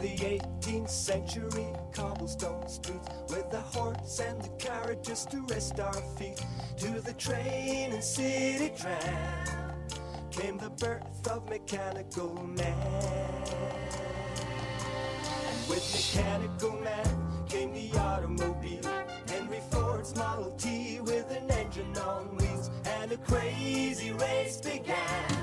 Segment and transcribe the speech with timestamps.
[0.00, 6.44] the 18th century cobblestone streets with the horse and the carriages to rest our feet.
[6.78, 9.74] To the train and city tram
[10.30, 12.76] came the birth of mechanical man.
[15.46, 18.82] And with mechanical man came the automobile.
[19.28, 25.35] Henry ford's model t with an engine on wheels and a crazy race began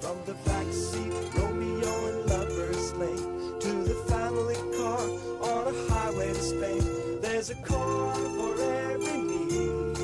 [0.00, 5.04] From the backseat, Romeo and Lover's Lane to the family car
[5.42, 7.20] on a highway to Spain.
[7.20, 9.98] There's a car for every need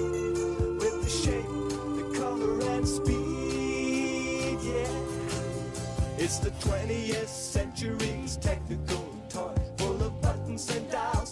[0.81, 4.59] with the shape, the color, and speed.
[4.63, 11.24] Yeah, it's the 20th century's technical toy, full of buttons and dials,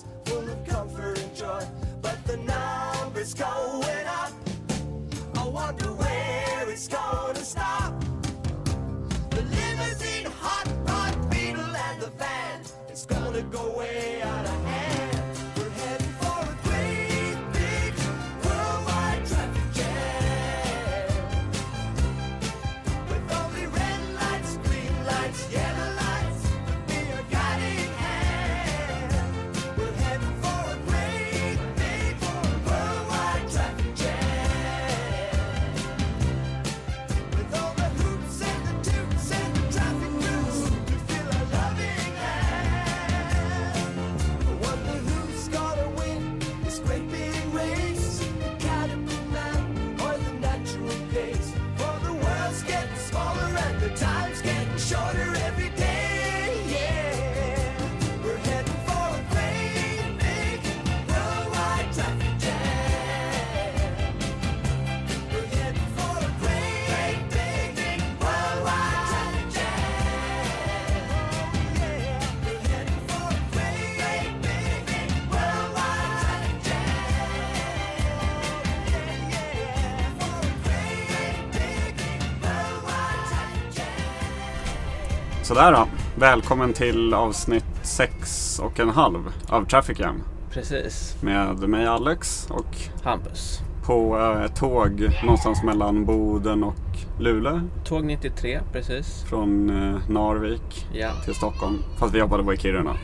[85.53, 85.87] Sådär då.
[86.17, 90.23] Välkommen till avsnitt sex och en halv av Traffic Jam.
[90.51, 91.17] Precis.
[91.23, 93.61] Med mig Alex och Hampus.
[93.87, 96.75] på eh, ett tåg någonstans mellan Boden och
[97.19, 97.61] Luleå.
[97.85, 99.25] Tåg 93, precis.
[99.29, 101.11] Från eh, Narvik Ja.
[101.25, 101.79] till Stockholm.
[101.99, 102.97] Fast vi jobbade på i Kiruna.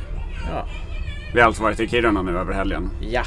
[0.50, 0.66] Ja.
[1.34, 2.90] Vi har alltså varit i Kiruna nu över helgen.
[3.00, 3.22] Ja.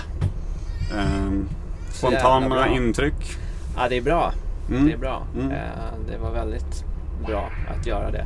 [0.91, 1.45] Jävla
[1.91, 3.37] spontana intryck.
[3.77, 4.33] ja, det är bra.
[4.69, 4.85] Mm.
[4.85, 5.23] Det är bra.
[5.35, 5.51] Mm.
[5.51, 5.57] Eh,
[6.11, 6.85] det var väldigt
[7.27, 7.49] bra
[7.79, 8.25] att göra det.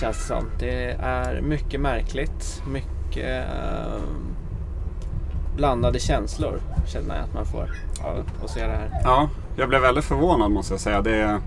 [0.00, 0.44] Känns det som.
[0.58, 2.62] Det är mycket märkligt.
[2.68, 4.00] Mycket eh,
[5.56, 7.70] blandade känslor känner jag att man får
[8.04, 8.90] av att se det här.
[9.04, 11.02] Ja, jag blev väldigt förvånad måste jag säga.
[11.02, 11.40] Det,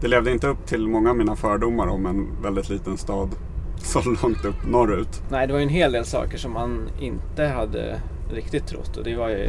[0.00, 3.28] det levde inte upp till många av mina fördomar om en väldigt liten stad
[3.76, 5.22] så långt upp norrut.
[5.30, 8.00] Nej, det var ju en hel del saker som man inte hade
[8.32, 8.96] riktigt trott.
[8.96, 9.48] Och det var ju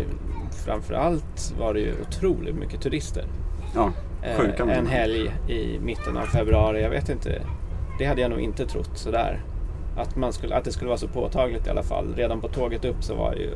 [0.66, 3.26] framförallt var det ju otroligt mycket turister.
[3.76, 3.92] Ja,
[4.26, 4.90] Eh, sjuka en många.
[4.90, 6.82] helg i mitten av februari.
[6.82, 7.42] Jag vet inte.
[7.98, 9.42] Det hade jag nog inte trott sådär.
[9.98, 12.14] Att, man skulle, att det skulle vara så påtagligt i alla fall.
[12.16, 13.50] Redan på tåget upp så var ju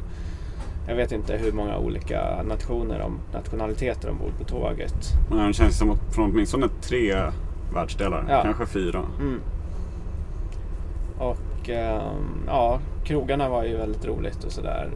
[0.88, 4.94] jag vet inte hur många olika nationer och nationaliteter ombord på tåget.
[5.30, 7.16] Men det känns som att från åtminstone tre
[7.74, 8.42] världsdelar, Ja.
[8.44, 9.04] kanske fyra.
[9.20, 9.42] Mm.
[11.20, 14.90] Och ehm, ja, krogarna var ju väldigt roligt och sådär.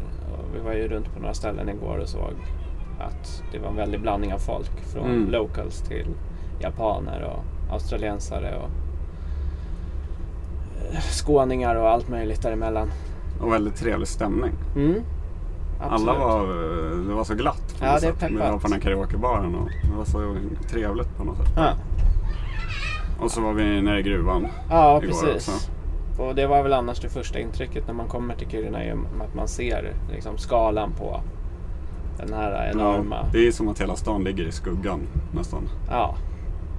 [0.53, 2.33] Vi var ju runt på några ställen igår och såg
[2.99, 4.71] att det var en väldig blandning av folk.
[4.93, 5.31] Från Mm.
[5.31, 6.07] locals till
[6.59, 8.69] japaner och australiensare och
[10.99, 12.91] skåningar och allt möjligt däremellan.
[13.41, 14.51] Och väldigt trevlig stämning.
[14.75, 15.01] Mm.
[15.89, 16.47] Alla var,
[17.07, 18.31] det var så glatt på Ja, något det sätt.
[18.31, 20.35] Vi var på den här karaokebaren och det var så
[20.69, 21.53] trevligt på något sätt.
[21.55, 21.73] Ja,
[23.21, 24.47] Och så var vi nere i gruvan.
[24.69, 25.49] ja Igår precis.
[25.49, 25.71] också.
[26.21, 28.83] Och det var väl annars det första intrycket när man kommer till Kiruna.
[28.83, 31.21] är Att man ser liksom skalan på
[32.17, 33.15] den här enorma.
[33.15, 34.99] Ja, det är som att hela stan ligger i skuggan
[35.35, 35.69] nästan.
[35.89, 36.15] Ja,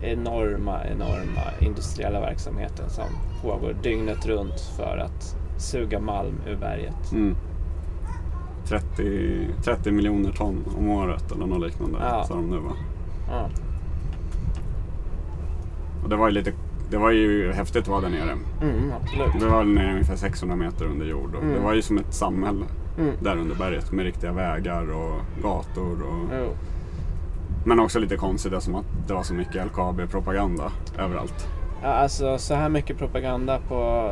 [0.03, 3.05] enorma, enorma industriella verksamheten som
[3.43, 7.13] pågår dygnet runt för att suga malm ur berget.
[7.13, 7.37] Mm.
[8.67, 12.25] 30, 30 miljoner ton om året eller något liknande Ja.
[12.25, 12.73] sa de nu va?
[13.29, 13.49] Ja,
[16.03, 16.53] Och det var ju lite
[16.91, 18.33] det var ju häftigt att vara där nere.
[18.63, 19.43] mm, absolut.
[19.43, 21.55] Vi var nere ungefär 600 meter under jord och Mm.
[21.55, 22.65] det var ju som ett samhälle
[22.99, 23.15] Mm.
[23.21, 26.03] där under berget med riktiga vägar och gator.
[26.03, 26.47] Och, Jo.
[27.65, 31.49] Men också lite konstigt eftersom att det var så mycket LKAB-propaganda överallt.
[31.83, 34.11] Ja, alltså så här mycket propaganda på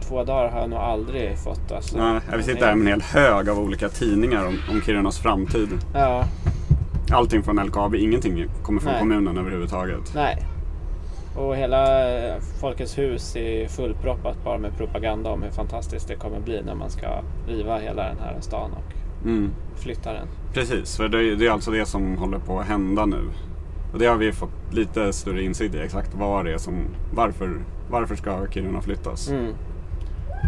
[0.00, 1.72] två dagar har jag nog aldrig fått.
[1.72, 1.98] Alltså.
[1.98, 5.68] Nej, vi sitter här med en hel hög av olika tidningar om, om Kirunas framtid.
[5.94, 6.24] Ja,
[7.12, 9.00] Allting från LKAB, ingenting kommer från Nej.
[9.00, 10.12] kommunen överhuvudtaget.
[10.14, 10.46] nej.
[11.36, 16.40] Och hela eh, Folkets hus är fullproppat bara med propaganda om hur fantastiskt det kommer
[16.40, 17.06] bli när man ska
[17.48, 18.93] riva hela den här stan och
[19.24, 19.50] Mm.
[19.76, 20.26] flytta den.
[20.52, 23.22] Precis, för det är, det är alltså det som håller på att hända nu.
[23.92, 26.74] Och det har vi fått lite större insikt i exakt vad det är som,
[27.14, 27.50] varför,
[27.90, 29.28] varför ska Kiruna flyttas?
[29.28, 29.52] Mm.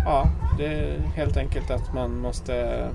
[0.05, 0.26] Ja,
[0.58, 2.87] det är helt enkelt att man måste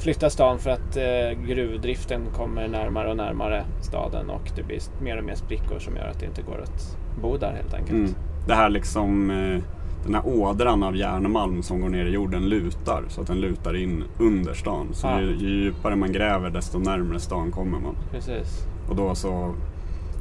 [0.00, 5.18] flytta stan för att eh, gruvdriften kommer närmare och närmare staden och det blir mer
[5.18, 7.98] och mer sprickor som gör att det inte går att bo där helt enkelt.
[7.98, 8.14] Mm.
[8.46, 9.62] Det här liksom, eh,
[10.04, 13.76] den här ådran av järnmalm som går ner i jorden lutar så att den lutar
[13.76, 14.88] in under stan.
[14.92, 15.20] Så Ja.
[15.20, 17.96] ju, ju djupare man gräver desto närmare stan kommer man.
[18.10, 18.66] Precis.
[18.88, 19.54] Och då så,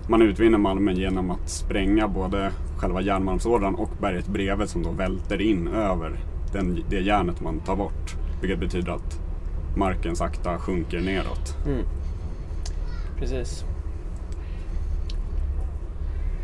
[0.07, 5.41] man utvinner malmen genom att spränga både själva järnmalmsådran och berget bredvid som då välter
[5.41, 6.19] in över
[6.53, 8.15] den, det järnet man tar bort.
[8.41, 9.19] Vilket betyder att
[9.77, 11.57] marken sakta sjunker neråt.
[11.67, 11.85] Mm.
[13.19, 13.63] Precis.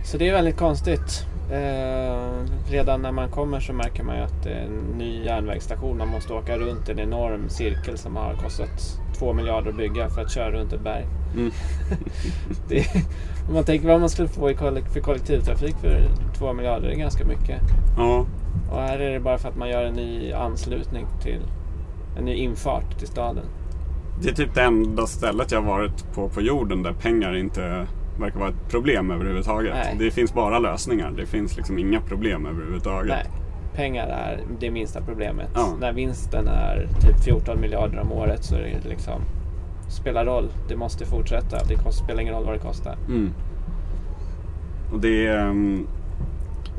[0.06, 1.26] Så det är väldigt konstigt.
[1.52, 5.98] Eh, redan när man kommer så märker man ju att det är en ny järnvägsstation.
[5.98, 10.22] Man måste åka runt en enorm cirkel som har kostat två miljarder att bygga för
[10.22, 11.06] att köra runt ett berg.
[11.36, 11.52] Mm.
[12.68, 12.86] det,
[13.48, 16.02] om man tänker vad man skulle få i kollek- för kollektivtrafik för
[16.38, 17.62] två miljarder, det är ganska mycket.
[17.98, 18.26] Ja,
[18.72, 21.40] Och här är det bara för att man gör en ny anslutning till
[22.18, 23.46] en ny infart till staden.
[24.22, 27.88] det är typ det enda stället jag varit på på jorden där pengar inte
[28.20, 29.74] verkar vara ett problem överhuvudtaget.
[29.74, 29.96] Nej.
[30.00, 31.12] Det finns bara lösningar.
[31.18, 33.08] Det finns liksom inga problem överhuvudtaget.
[33.10, 33.26] Nej,
[33.76, 35.50] pengar är det minsta problemet.
[35.56, 35.74] Ja.
[35.80, 39.22] När vinsten är typ 14 miljarder om året så är det liksom
[39.90, 40.50] spelar roll.
[40.70, 41.58] Det måste fortsätta.
[41.68, 42.96] Det kost- spelar ingen roll vad det kostar.
[43.08, 43.30] Mm.
[44.94, 45.38] Och det är...
[45.48, 45.88] ehm,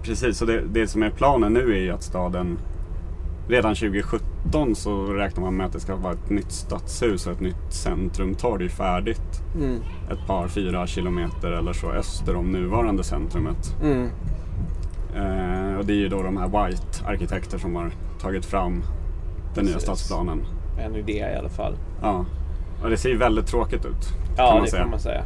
[0.03, 2.59] precis, så det, det som är planen nu är ju att staden
[3.49, 4.27] redan 2017
[4.75, 8.69] så räknar man med att det ska vara ett nytt stadshus och ett nytt centrumtorg
[8.69, 9.43] färdigt.
[9.55, 9.81] Mm.
[10.11, 13.77] Ett par, fyra kilometer eller så öster om nuvarande centrumet.
[13.83, 14.09] Mm.
[15.15, 17.91] Eh, och det är ju då de här White-arkitekter som har
[18.21, 18.83] tagit fram
[19.55, 19.83] den nya Precis.
[19.83, 20.45] stadsplanen.
[20.79, 21.75] En idé i alla fall.
[22.03, 22.25] Ja.
[22.83, 24.09] Och det ser ju väldigt tråkigt ut.
[24.37, 24.83] kan Ja, man det säga.
[24.83, 25.23] får man säga.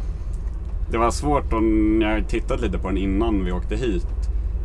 [0.90, 1.62] Det var svårt och
[2.02, 4.06] jag tittat lite på den innan vi åkte hit.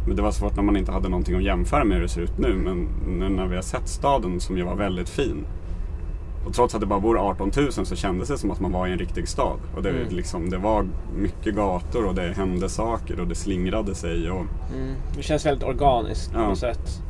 [0.07, 2.21] Men det var svårt när man inte hade någonting att jämföra med hur det ser
[2.21, 2.53] ut nu.
[2.55, 5.45] Men nu när vi har sett staden som ju var väldigt fin.
[6.45, 8.87] Och trots att det bara bor 18 000 så kändes det som att man var
[8.87, 9.59] i en riktig stad.
[9.75, 10.07] Och det, Mm.
[10.09, 10.87] liksom, det var
[11.17, 14.31] mycket gator och det hände saker och det slingrade sig.
[14.31, 14.93] Och, Mm.
[15.17, 16.47] Det känns väldigt organiskt på Ja.
[16.47, 17.01] något sätt.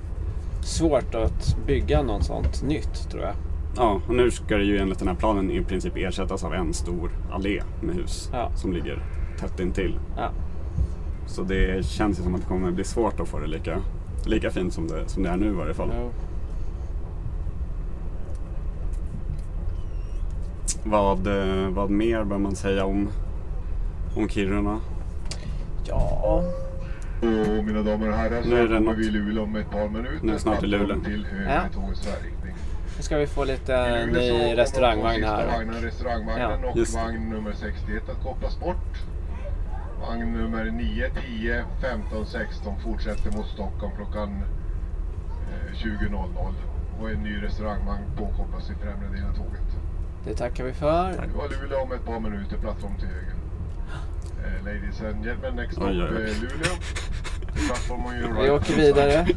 [0.63, 3.33] Svårt att bygga något sånt nytt tror jag.
[3.77, 6.73] ja, och nu ska det ju enligt den här planen i princip ersättas av en
[6.73, 8.51] stor allé med hus Ja.
[8.55, 9.03] som ligger
[9.39, 9.99] tätt intill.
[10.17, 10.29] Ja.
[11.25, 13.77] Så det känns ju som att det kommer bli svårt att få det lika,
[14.25, 15.89] lika fint som det, som det är nu i varje fall.
[15.99, 16.11] Jo.
[20.83, 23.07] Vad, eh, vad mer bör man säga om,
[24.17, 24.79] om Kiruna?
[25.87, 26.43] Ja,
[27.21, 29.55] Och mina damer och herrar så Nu är det kommer något- vi i Luleå om
[29.55, 30.19] ett par minuter.
[30.21, 30.99] Nu är det snart i Luleå.
[31.03, 31.61] Till Ja.
[32.97, 35.47] nu ska vi få lite ny restaurangvagn här.
[35.47, 36.69] Vagnen, restaurangvagnen Ja.
[36.71, 38.97] och Just vagn nummer 61 att kopplas bort.
[40.01, 44.43] Vagn nummer 9, 10, 15, 16 fortsätter mot Stockholm klockan
[45.51, 46.53] eh, 20.00.
[46.99, 49.61] Och en ny restaurangvagn påkopplas i främre delen av tåget.
[50.25, 51.11] Det tackar vi för.
[51.11, 53.35] Det var Luleå om ett par minuter, plattform till höger.
[54.45, 56.75] Eh, ladies and gentlemen, next stop eh, Luleå.
[57.67, 59.27] Plattform on your Vi åker vidare.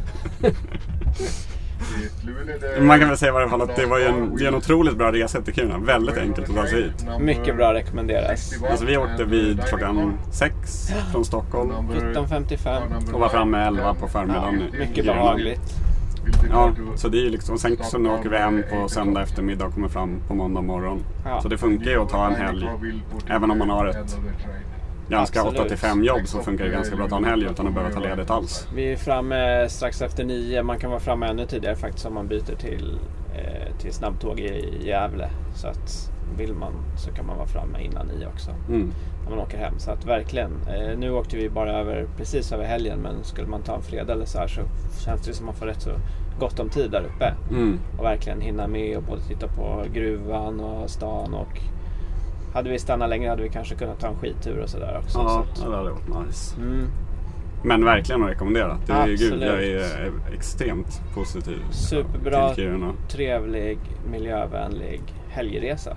[2.81, 4.97] Man kan väl säga i varje fall att det var en, det är en otroligt
[4.97, 5.79] bra resa till Kiruna.
[5.79, 7.07] Väldigt enkelt att ta sig hit.
[7.21, 8.63] Mycket bra rekommenderas.
[8.71, 13.13] Alltså vi åkte vid klockan sex från Stockholm 17.55.
[13.13, 14.63] och var framme 11 på förmiddagen.
[14.73, 15.75] Ja, mycket behagligt.
[16.51, 19.75] Ja, så det är liksom, sen så nu åker vi hem på söndag eftermiddag och
[19.75, 21.05] kommer fram på måndag morgon.
[21.25, 21.41] Ja.
[21.41, 22.69] Så det funkar ju att ta en helg,
[23.27, 24.19] även om man har ett
[25.09, 25.61] ganska Absolut.
[25.61, 27.75] 8 till 5 jobb så funkar det ganska bra att ta en helg utan att
[27.75, 28.69] behöva ta ledigt alls.
[28.75, 30.63] Vi är framme strax efter nio.
[30.63, 32.99] Man kan vara framme ännu tidigare faktiskt om man byter till,
[33.35, 35.31] eh, till snabbtåg i Gävle.
[35.55, 38.51] Så att vill man så kan man vara framme innan nio också.
[38.69, 38.93] Mm.
[39.23, 39.79] När man åker hem.
[39.79, 40.53] Så att verkligen.
[40.69, 42.99] Eh, nu åkte vi bara över precis över helgen.
[42.99, 44.61] Men skulle man ta en fredag eller så här så
[45.05, 45.91] känns det som man får rätt så
[46.41, 47.35] gott om tid där uppe.
[47.51, 47.79] Mm.
[47.99, 51.61] Och verkligen hinna med och både titta på gruvan och stan och
[52.53, 55.19] hade vi stannat längre hade vi kanske kunnat ta en skidtur och sådär också.
[55.19, 56.57] Ja, så att, det hade varit nice.
[56.57, 56.87] mm,
[57.65, 58.79] Men verkligen att rekommendera.
[58.87, 59.43] Det är, gud, Absolut.
[59.43, 62.55] jag är extremt positiv Superbra.
[63.09, 63.79] trevlig,
[64.11, 65.97] miljövänlig helgresa.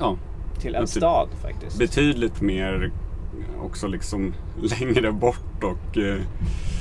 [0.00, 0.16] Ja,
[0.60, 1.78] Till en stad faktiskt.
[1.78, 2.90] betydligt mer
[3.62, 4.34] också liksom
[4.80, 6.20] längre bort och eh,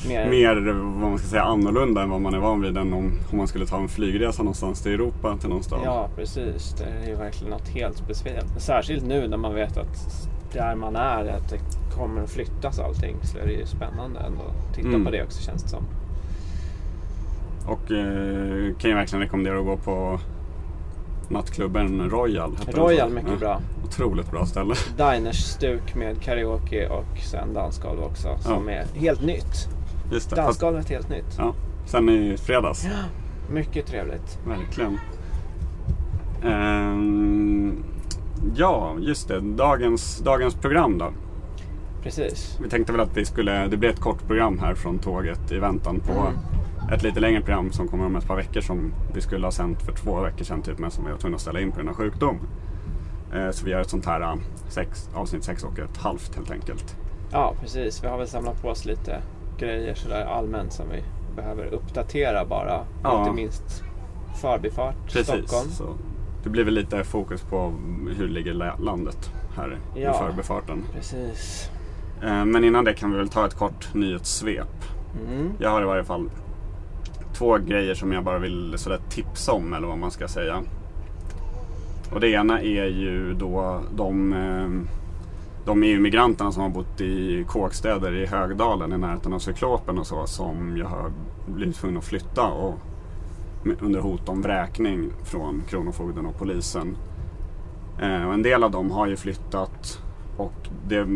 [0.08, 3.12] Mer, mer vad man ska säga annorlunda än vad man är van vid än om,
[3.32, 5.80] om man skulle ta en flygresa någonstans till Europa till någon stad.
[5.86, 6.76] Ja, precis.
[6.78, 8.62] Det är ju verkligen något helt speciellt.
[8.62, 11.60] Särskilt nu när man vet att där man är, att det
[11.96, 13.16] kommer att flyttas allting.
[13.24, 15.06] Så är det ju spännande ändå att titta Mm.
[15.06, 15.84] på det också känns det som.
[17.68, 20.20] Och eh, kan jag verkligen rekommendera att gå på
[21.34, 22.58] nattklubben Royal.
[22.68, 23.62] Royal, mycket Ja, bra.
[23.86, 24.75] Otroligt bra ställe.
[24.98, 28.38] Diners-stuk med karaoke och sen dansgolv också.
[28.40, 29.68] Som är helt nytt.
[30.12, 30.36] Just det.
[30.36, 31.36] Dansgolvet är helt nytt.
[31.38, 31.54] ja,
[31.86, 32.88] sen i fredags.
[33.52, 34.40] Mycket trevligt.
[34.48, 35.00] Verkligen.
[36.44, 37.84] Ehm,
[38.56, 39.40] ja, just det.
[39.40, 41.12] Dagens, dagens program då.
[42.04, 42.58] Precis.
[42.63, 45.60] Vi tänkte väl att vi skulle, det blir ett kort program här från tåget i
[45.60, 46.34] väntan på Mm.
[46.94, 49.82] Ett lite längre program som kommer om ett par veckor som vi skulle ha sänt
[49.82, 51.90] för två veckor sedan typ men som vi var tvungna att ställa in på grund
[51.90, 52.40] av sjukdom.
[53.34, 54.36] Eh, så vi gör ett sånt här eh,
[54.70, 56.96] sex, avsnitt sex och ett halvt helt enkelt.
[57.32, 58.04] Ja, precis.
[58.04, 59.22] Vi har väl samlat på oss lite
[59.58, 61.04] grejer sådär allmänt som vi
[61.36, 62.80] behöver uppdatera bara.
[63.04, 63.20] Ja.
[63.20, 63.84] Inte minst
[64.42, 65.28] Förbifart Precis.
[65.28, 65.70] Stockholm.
[65.70, 65.96] Så
[66.44, 67.74] det blir väl lite fokus på
[68.18, 70.16] hur ligger la- landet här Ja.
[70.16, 70.84] i förbifarten.
[70.94, 71.70] Precis.
[72.24, 74.86] Eh, men innan det kan vi väl ta ett kort nyhetssvep.
[75.28, 75.52] Mm.
[75.60, 76.30] Jag har i varje fall
[77.34, 80.63] två grejer som jag bara vill sådär tipsa om eller vad man ska säga.
[82.13, 84.96] Och det ena är ju då de, eh,
[85.66, 90.28] de EU-migranterna som har bott i kåkstäder i Högdalen i närheten av Cyklopen och så
[90.28, 91.12] som jag har
[91.46, 92.80] blivit tvungen att flytta och
[93.80, 96.98] under hot om vräkning från Kronofogden och polisen.
[98.02, 100.04] Eh, och en del av dem har ju flyttat
[100.38, 101.08] och det,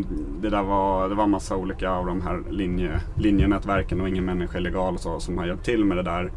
[0.42, 4.58] det där var, det var massa olika av de här linje, linjenätverken och ingen människa
[4.58, 6.32] är legal och så som har hjälpt till med det där.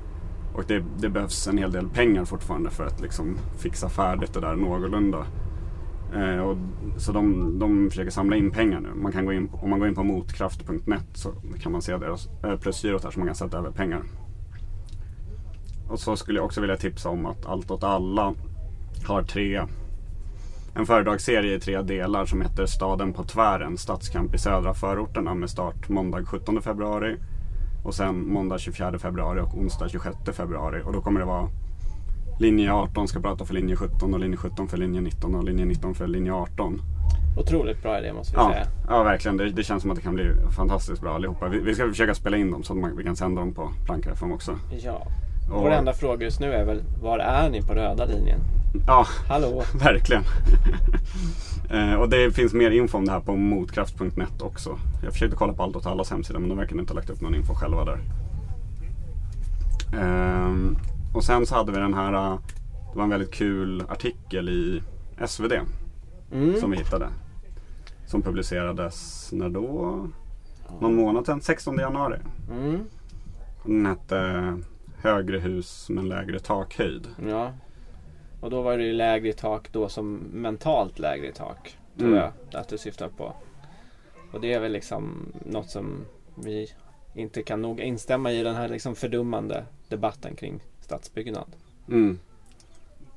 [0.54, 4.40] Och det, det behövs en hel del pengar fortfarande för att liksom fixa färdigt det
[4.40, 5.26] där någorlunda.
[6.14, 6.56] Eh, och,
[6.96, 8.88] så de, de försöker samla in pengar nu.
[8.94, 12.28] Man kan gå in, om man går in på motkraft.net så kan man se deras
[12.44, 14.02] eh, plusgirot där så man kan sätta över pengar.
[15.88, 18.34] Och så skulle jag också vilja tipsa om att Allt åt alla
[19.06, 19.66] har tre
[20.74, 25.50] en föredragsserie i tre delar som heter Staden på tvären, stadskamp i södra förorterna med
[25.50, 27.16] start måndag 17 februari
[27.84, 30.82] och sen måndag 24 februari och onsdag 26 februari.
[30.84, 31.48] Och då kommer det vara
[32.40, 35.64] linje 18 ska prata för linje 17 och linje 17 för linje 19 och linje
[35.64, 36.80] 19 för linje 18.
[37.36, 38.66] Otroligt bra idé måste vi Ja, säga.
[38.88, 39.36] ja verkligen.
[39.36, 41.48] Det, det känns som att det kan bli fantastiskt bra allihopa.
[41.48, 43.70] Vi, vi ska försöka spela in dem så att man, vi kan sända dem på
[43.86, 44.58] Planka FM också.
[44.84, 45.06] Ja.
[45.50, 48.40] Och- Vår enda fråga just nu är väl, var är ni på röda linjen?
[48.86, 49.62] Ja, Hallå?
[49.74, 50.22] Verkligen.
[51.70, 54.78] eh, och det finns mer info om det här på motkraft.net också.
[55.02, 57.20] Jag försökte kolla på allt åt allas hemsida men de verkar inte ha lagt upp
[57.20, 57.98] någon info själva där.
[60.00, 60.76] Ehm,
[61.14, 62.38] och sen så hade vi den här, eh,
[62.92, 64.82] det var en väldigt kul artikel i
[65.26, 65.52] SvD
[66.32, 66.56] Mm.
[66.60, 67.08] som vi hittade.
[68.06, 69.98] Som publicerades, när då?
[70.80, 72.16] Någon månad sedan, 16 januari.
[72.50, 72.78] Mm.
[73.64, 74.42] Den hette
[75.02, 77.08] Högre hus men lägre takhöjd.
[77.28, 77.52] Ja.
[78.40, 81.78] Och då var det ju lägre i tak då som mentalt lägre i tak.
[81.98, 82.18] Tror Mm.
[82.20, 83.32] jag att du syftar på.
[84.32, 86.04] Och det är väl liksom något som
[86.34, 86.72] vi
[87.14, 91.46] inte kan nog instämma i den här liksom fördummande debatten kring stadsbyggnad.
[91.88, 92.18] Mm.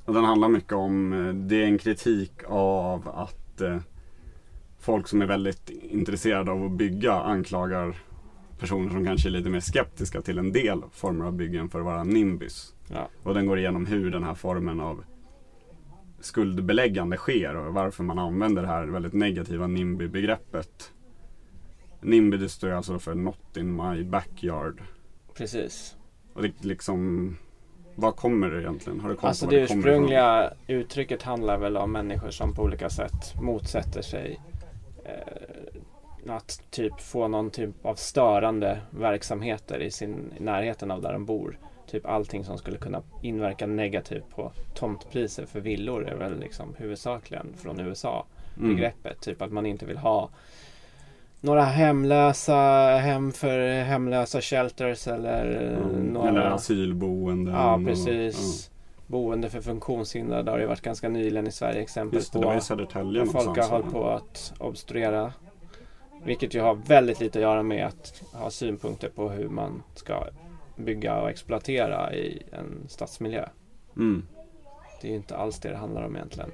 [0.04, 3.78] Och den handlar mycket om, eh, det är en kritik av att eh,
[4.78, 7.96] folk som är väldigt intresserade av att bygga anklagar
[8.64, 11.84] personer som kanske är lite mer skeptiska till en del former av byggen för att
[11.84, 12.74] vara nimbus.
[12.88, 13.08] Ja.
[13.22, 15.04] Och den går igenom hur den här formen av
[16.20, 20.92] skuldbeläggande sker och varför man använder det här väldigt negativa NIMBY-begreppet.
[22.00, 24.82] NIMBY det står alltså för Not in my backyard.
[25.34, 25.96] Precis.
[26.34, 27.36] Och det liksom,
[27.94, 29.00] vad kommer det egentligen?
[29.00, 29.78] Har du koll Alltså det ifrån?
[29.78, 34.40] ursprungliga uttrycket handlar väl om människor som på olika sätt motsätter sig
[35.04, 35.63] eh,
[36.30, 41.24] att typ få någon typ av störande verksamheter i, sin, i närheten av där de
[41.24, 41.58] bor.
[41.90, 47.46] Typ allting som skulle kunna inverka negativt på tomtpriser för villor är väl liksom huvudsakligen
[47.56, 48.24] från USA
[48.58, 48.74] Mm.
[48.76, 49.20] begreppet.
[49.20, 50.28] Typ att man inte vill ha
[51.40, 52.56] några hemlösa
[53.02, 55.44] hem för hemlösa shelters eller
[55.82, 56.06] Mm.
[56.06, 56.28] några...
[56.28, 57.54] Eller asylboenden.
[57.54, 58.70] Ja, och- precis.
[59.06, 61.82] Boende för funktionshindrade har det varit ganska nyligen i Sverige Ja.
[61.82, 62.42] exempel Just det, på.
[62.42, 65.32] det var i Södertälje folk har hållit på att obstruera.
[66.24, 70.26] Vilket ju har väldigt lite att göra med att ha synpunkter på hur man ska
[70.76, 73.48] bygga och exploatera i en stadsmiljö.
[73.96, 74.26] Mm.
[75.00, 76.50] Det är ju inte alls det det handlar om egentligen.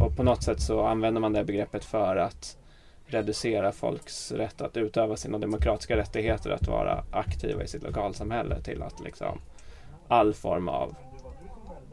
[0.00, 2.58] Och på något sätt så använder man det begreppet för att
[3.06, 8.82] reducera folks rätt att utöva sina demokratiska rättigheter att vara aktiva i sitt lokalsamhälle till
[8.82, 9.40] att liksom
[10.08, 10.94] all form av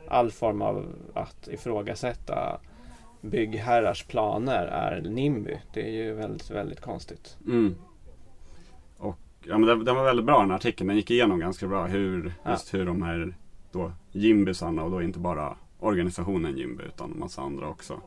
[0.07, 2.59] all form av att ifrågasätta
[3.29, 5.57] byggherrars planer är NIMBY.
[5.73, 7.37] Det är ju väldigt, väldigt konstigt.
[7.47, 7.75] Mm.
[8.97, 10.87] Och, ja, men den, den var väldigt bra den här artikeln.
[10.87, 12.51] Den gick igenom ganska bra hur, Ja.
[12.51, 13.35] just hur de här
[13.71, 18.01] då, Jimbysarna och då inte bara organisationen Jimby utan massa andra också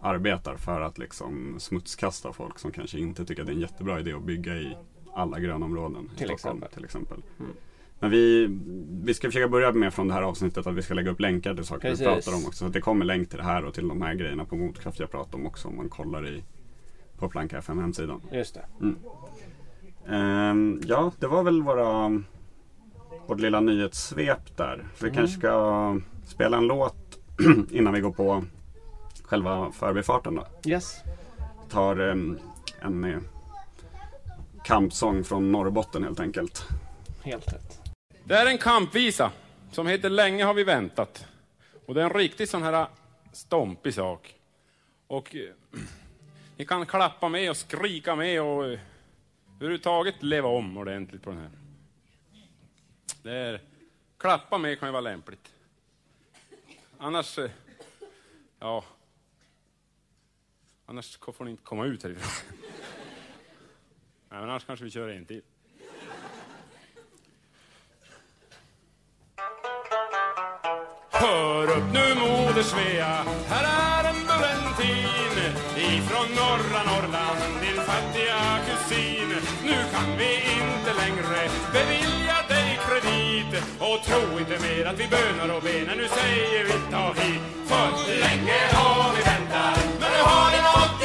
[0.00, 4.00] arbetar för att liksom smutskasta folk som kanske inte tycker att det är en jättebra
[4.00, 4.76] idé att bygga i
[5.14, 6.70] alla grönområden i Till Stockholm exempel.
[6.74, 7.22] till exempel.
[7.38, 7.50] Mm.
[7.98, 8.48] Men vi,
[9.04, 11.54] vi ska försöka börja med från det här avsnittet att vi ska lägga upp länkar
[11.54, 12.00] till saker Precis.
[12.00, 12.64] vi pratar om också.
[12.64, 15.10] Så det kommer länk till det här och till de här grejerna på Motkraft jag
[15.10, 16.44] pratar om också om man kollar i
[17.18, 18.20] på Planka FM hemsidan.
[18.32, 18.64] Just det.
[20.08, 22.22] Ehm, ja, det var väl våra,
[23.26, 24.84] vårt lilla nyhetssvep där.
[24.96, 25.16] Så vi Mm.
[25.20, 27.18] kanske ska spela en låt
[27.70, 28.44] innan vi går på
[29.22, 30.46] själva förbifarten då.
[30.70, 30.96] Yes.
[31.70, 32.38] Tar em,
[32.80, 33.18] en eh,
[34.64, 36.68] kampsång från Norrbotten helt enkelt.
[37.22, 37.80] Helt rätt.
[38.28, 39.32] Det är en kampvisa
[39.72, 41.26] som heter Länge har vi väntat.
[41.86, 42.86] Och det är en riktigt sån här
[43.32, 44.34] stompig sak.
[45.06, 45.54] Och eh,
[46.56, 48.80] ni kan klappa med och skrika med och eh,
[49.56, 51.50] överhuvudtaget leva om ordentligt på den här.
[53.22, 53.60] Det är,
[54.18, 55.54] klappa med kan ju vara lämpligt.
[56.98, 57.50] Annars, eh,
[58.58, 58.84] ja.
[60.86, 62.30] Annars får ni inte komma ut härifrån.
[64.28, 65.42] Nej, men annars kanske vi kör en till.
[72.66, 75.36] Svea, här är en bullentin
[75.76, 79.30] ifrån norra Norrland, din fattiga kusin.
[79.64, 81.40] Nu kan vi inte längre
[81.72, 85.96] bevilja dig kredit och tro inte mer att vi bönar och ber.
[85.96, 87.88] Nu säger vi ta hit, för
[88.24, 90.95] länge har vi väntat, men nu har det nått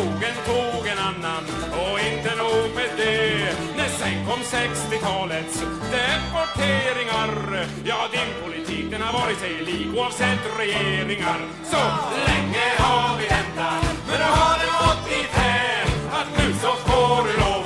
[0.00, 1.44] skogen tog en annan
[1.82, 3.56] och inte nog med det.
[3.76, 5.64] När sen kom 60-talets
[5.96, 11.40] deporteringar, ja din politik den har varit sig lik oavsett regeringar.
[11.72, 11.82] Så
[12.28, 15.84] länge har vi väntat, men nu har det gått i här
[16.18, 17.59] att nu så får du lov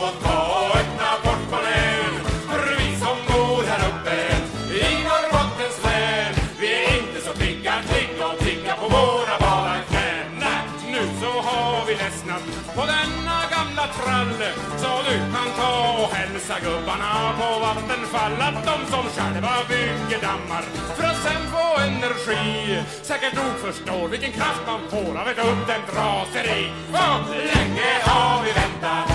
[14.83, 20.64] så du kan ta och hälsa gubbarna på Vattenfall att de som själva bygger dammar.
[20.97, 22.83] För att sen få energi.
[23.03, 26.73] Säkert nog förstår vilken kraft man får av ett uppdämt raseri.
[26.93, 29.13] Och länge har vi väntat,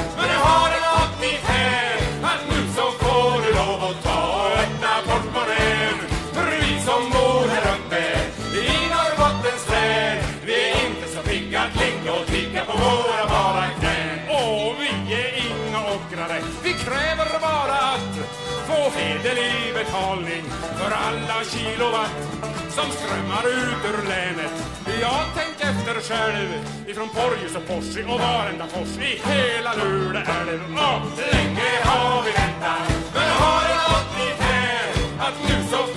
[19.29, 20.43] få hederlig betalning
[20.77, 22.11] för alla kilowatt
[22.69, 24.51] som strömmar ut ur länet.
[25.01, 26.49] Jag tänk efter själv
[26.87, 30.61] ifrån Porjus och Porsi och varenda fors i hela Luleälv.
[30.71, 31.01] Och
[31.33, 35.88] länge har vi väntat, men har det gått dithän att nu så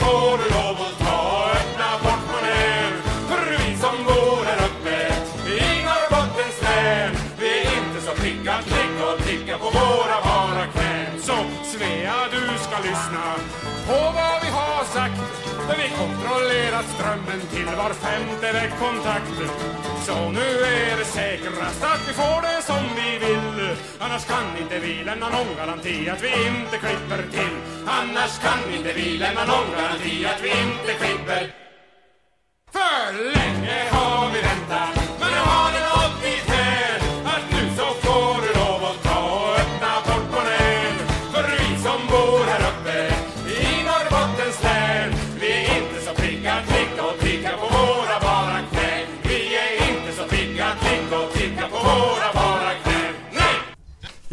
[13.93, 15.23] på vad vi har sagt.
[15.67, 19.37] För vi kontrollerat strömmen till var femte vägkontakt
[20.07, 20.49] Så nu
[20.81, 23.77] är det säkrast att vi får det som vi vill.
[24.05, 27.55] Annars kan inte vi lämna någon garanti att vi inte klipper till.
[27.99, 31.63] Annars kan inte vi lämna någon garanti att vi inte klipper
[32.73, 35.82] för länge har vi väntat, men nu har det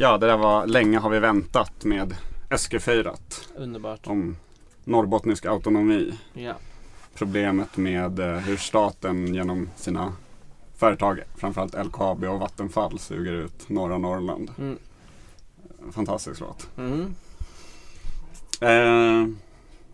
[0.02, 2.16] Ja, det där var Länge har vi väntat med
[2.50, 4.08] Eskefeirat Underbart.
[4.08, 4.38] om
[4.84, 6.14] norrbottnisk autonomi.
[6.34, 6.54] Ja.
[7.16, 10.14] Problemet med eh, hur staten genom sina
[10.78, 14.52] företag, framförallt LKAB och Vattenfall, suger ut norra Norrland.
[14.58, 14.78] Mm.
[15.92, 16.68] Fantastisk låt.
[16.78, 17.16] Mm.
[18.62, 19.34] Eh,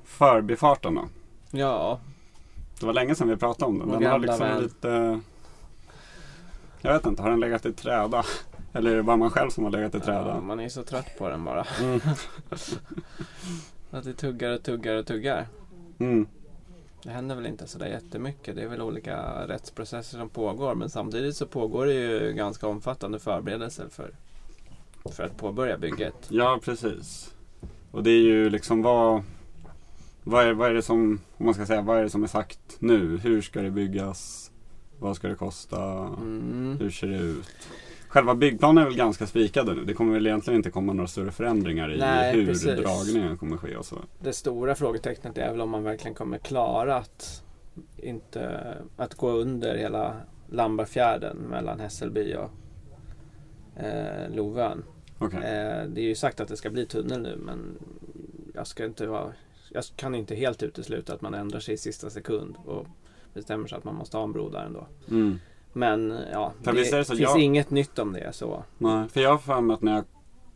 [0.06, 1.06] förbifarten då?
[1.52, 2.00] Ja,
[2.80, 3.90] Det var länge sedan vi pratade om den.
[3.90, 4.64] Den har liksom vän.
[4.64, 5.20] lite...
[6.82, 8.24] Jag vet inte, har den legat i träda?
[8.76, 10.42] Eller är det bara man själv som har legat i ja, träda?
[10.42, 11.66] man är så trött på den bara.
[11.82, 12.00] Mm.
[13.92, 15.48] Att det tuggar och tuggar och tuggar.
[16.00, 16.28] Mm.
[17.04, 18.56] Det händer väl inte sådär jättemycket.
[18.56, 20.76] Det är väl olika rättsprocesser som pågår.
[20.76, 24.12] Men samtidigt så pågår det ju ganska omfattande förberedelser för,
[25.12, 26.28] för att påbörja bygget.
[26.30, 27.34] Ja, precis.
[27.92, 29.24] Och det är ju liksom vad...
[30.24, 32.28] Vad är, vad är det som, om man ska säga, vad är det som är
[32.28, 33.18] sagt nu?
[33.18, 34.52] Hur ska det byggas?
[35.00, 35.82] Vad ska det kosta?
[35.98, 36.78] Mm.
[36.80, 37.70] Hur ser det ut?
[38.16, 39.84] Själva byggplanen är väl ganska spikade nu.
[39.84, 42.66] Det kommer väl egentligen inte komma några större förändringar i Nej, hur precis.
[42.66, 43.96] dragningen kommer ske och så.
[44.20, 47.44] Det stora frågetecknet är väl om man verkligen kommer klara att,
[47.98, 50.16] inte, att gå under hela
[50.50, 52.52] Lambarfjärden mellan Hässelby och
[53.84, 54.84] eh, Lovön.
[55.18, 55.40] Okej.
[55.40, 57.78] Eh, det är ju sagt att det ska bli tunnel nu men
[58.54, 59.34] jag ska inte vara
[59.70, 62.88] jag kan inte helt utesluta att man ändrar sig i sista sekund och
[63.34, 64.88] bestämmer sig att man måste ha en bro där ändå.
[65.10, 65.40] Mm.
[65.78, 68.64] Men ja, det, det finns jag- inget nytt om det så.
[68.78, 70.04] Nej, för jag har för mig att när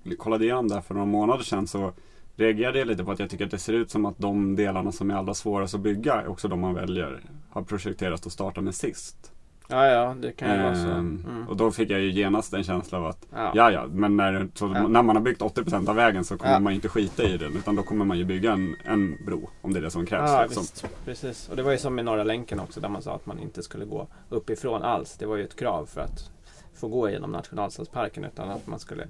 [0.03, 1.93] jag kollade igenom det här för några månader sedan så
[2.35, 4.91] reagerade jag lite på att jag tycker att det ser ut som att de delarna
[4.91, 8.61] som är allra svårast att bygga är också de man väljer har projekterat att starta
[8.61, 9.31] med sist.
[9.71, 10.87] Ja, ja, det kan ju vara så.
[10.89, 11.47] Ehm, Mm.
[11.47, 13.51] Och då fick jag ju genast en känsla av att Ja.
[13.55, 14.87] ja ja, men när, så, Ja.
[14.87, 16.59] när man har byggt 80% av vägen så kommer Ja.
[16.59, 19.73] man inte skita i den utan då kommer man ju bygga en, en bro om
[19.73, 20.31] det är det som krävs.
[20.31, 20.61] Ja, liksom.
[20.63, 20.85] visst.
[21.05, 21.49] Precis.
[21.49, 23.63] Och det var ju som i Norra länken också där man sa att man inte
[23.63, 25.17] skulle gå uppifrån alls.
[25.17, 26.31] Det var ju ett krav för att
[26.73, 29.07] få gå genom nationalstadsparken utan att man skulle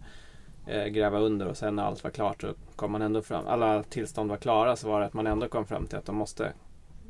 [0.67, 3.47] eh, gräva under och sen när allt var klart så kom man ändå fram.
[3.47, 6.15] Alla tillstånd var klara så var det att man ändå kom fram till att de
[6.15, 6.51] måste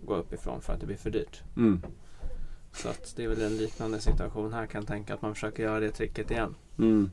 [0.06, 1.42] gå uppifrån för att det blir för dyrt.
[1.58, 1.82] Mm.
[2.74, 5.64] Så att det är väl en liknande situation här kan jag tänka att man försöker
[5.64, 6.56] göra det tricket igen.
[6.78, 7.12] Mm.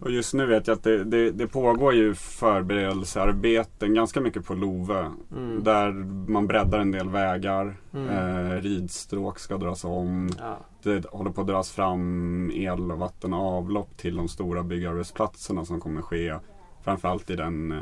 [0.00, 4.54] Och just nu vet jag att det, det, det pågår ju förberedelsearbeten ganska mycket på
[4.54, 5.10] Love.
[5.36, 5.64] Mm.
[5.64, 5.92] Där
[6.30, 7.76] man breddar en del vägar.
[7.92, 8.08] Mm.
[8.08, 10.30] Eh, ridstråk ska dras om.
[10.38, 10.58] Ja.
[10.82, 15.80] Det håller på att dras fram el, vatten och avlopp till de stora byggarbetsplatserna som
[15.80, 16.34] kommer ske.
[16.82, 17.78] Framförallt i den eh,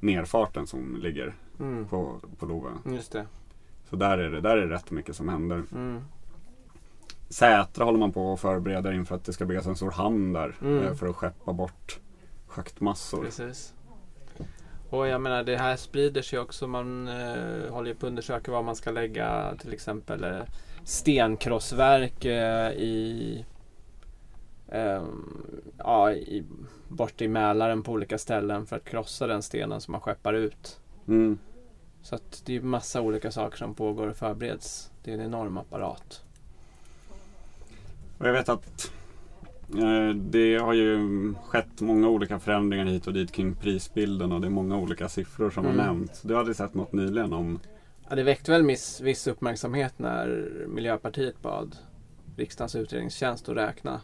[0.00, 1.86] nerfarten som ligger Mm.
[1.86, 2.70] på, på Love.
[2.86, 3.26] Just det.
[3.90, 5.62] Så där är, det, där är det rätt mycket som händer.
[5.72, 6.04] Mm.
[7.28, 10.54] Sätra håller man på att förbereda inför att det ska byggas en stor hamn där.
[10.62, 10.84] Mm.
[10.84, 12.00] eh, För att skeppa bort
[12.46, 13.24] schaktmassor.
[13.24, 13.74] Precis.
[14.90, 16.66] Och jag menar det här sprider sig också.
[16.66, 20.40] Man eh, håller ju på att undersöka var man ska lägga till exempel eh,
[20.84, 23.44] stenkrossverk eh, i,
[24.68, 25.02] eh,
[25.78, 26.44] ja, i
[26.88, 30.80] bort i Mälaren på olika ställen för att krossa den stenen som man skeppar ut.
[31.08, 31.38] Mm.
[32.02, 34.90] Så att det är massa olika saker som pågår och förbereds.
[35.04, 36.22] Det är en enorm apparat.
[38.18, 38.92] Och jag vet att
[39.78, 40.98] eh, det har ju
[41.44, 45.50] skett många olika förändringar hit och dit kring prisbilden och det är många olika siffror
[45.50, 45.78] som Mm.
[45.78, 46.22] har nämnts.
[46.22, 47.60] Du hade sett något nyligen om
[48.08, 51.76] Ja, det väckte väl viss, viss uppmärksamhet när Miljöpartiet bad
[52.36, 54.00] riksdagens utredningstjänst att räkna.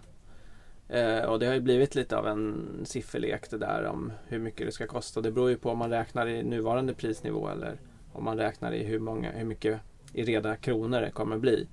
[0.88, 4.66] Eh, och det har ju blivit lite av en sifferlek det där om hur mycket
[4.66, 5.20] det ska kosta.
[5.20, 7.81] Det beror ju på om man räknar i nuvarande prisnivå eller
[8.12, 9.81] om man räknar i hur, många, hur mycket
[10.12, 11.66] i reda kronor det kommer bli.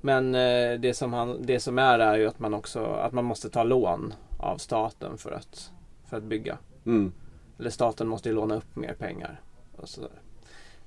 [0.00, 3.24] Men eh, det, som han, det som är är ju att man också att man
[3.24, 5.72] måste ta lån av staten för att,
[6.06, 6.58] för att bygga.
[6.86, 7.12] mm.
[7.58, 9.40] Eller staten måste ju låna upp mer pengar.
[9.76, 10.00] Och så.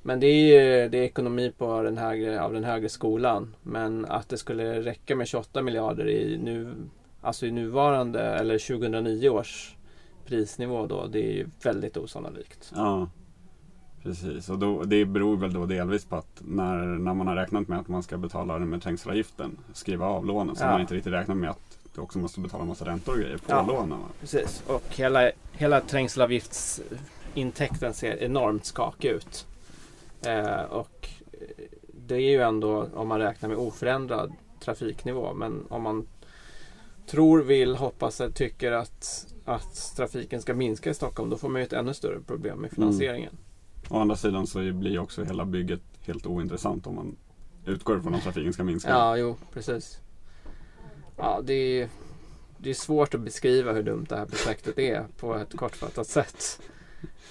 [0.02, 3.56] Men det är ju det är ekonomi på den högre, av den högre skolan.
[3.64, 6.74] Men att det skulle räcka med 28 miljarder i, nu,
[7.22, 9.76] alltså i nuvarande eller 2009 års
[10.26, 11.08] prisnivå då.
[11.08, 12.72] Det är ju väldigt osannolikt.
[12.76, 13.10] Ja,
[14.04, 14.50] precis.
[14.50, 17.80] Och då, det beror väl då delvis på att när, när man har räknat med
[17.80, 20.68] att man ska betala den med trängselavgiften, skriva av lånen, så Ja.
[20.68, 23.20] har man inte riktigt räknat med att du också måste betala en massa räntor och
[23.20, 23.66] grejer på Ja.
[23.68, 24.00] lånen.
[24.00, 24.06] Va?
[24.20, 24.64] Precis.
[24.68, 29.48] Och hela, hela trängselavgiftsintäkten ser enormt skakig ut.
[30.26, 31.10] Eh, och
[32.08, 35.34] det är ju ändå om man räknar med oförändrad trafiknivå.
[35.34, 36.08] Men om man
[37.08, 41.66] tror, vill, hoppas tycker att, att trafiken ska minska i Stockholm då får man ju
[41.66, 43.38] ett ännu större problem med finansieringen.
[43.90, 47.16] Å andra sidan så blir också hela bygget helt ointressant om man
[47.66, 48.90] utgår från att trafiken ska minska.
[48.90, 50.00] Ja, jo, precis.
[51.18, 51.90] Ja, det är,
[52.58, 56.62] det är svårt att beskriva hur dumt det här projektet är på ett kortfattat sätt.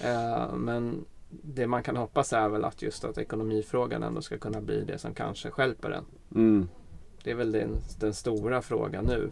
[0.01, 4.61] Eh, men det man kan hoppas är väl att just att ekonomifrågan ändå ska kunna
[4.61, 6.05] bli det som kanske stjälper den.
[6.35, 6.69] Mm.
[7.25, 9.31] Det är väl den, den stora frågan nu.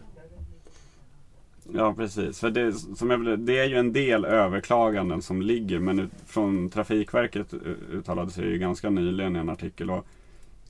[1.73, 2.41] Ja, precis.
[2.41, 5.79] För det, som jag, det är ju en del överklaganden som ligger.
[5.79, 7.55] Men ut, från Trafikverket
[7.93, 9.91] uttalade sig ju ganska nyligen i en artikel.
[9.91, 10.07] Och